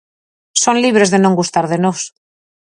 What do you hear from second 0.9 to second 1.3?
de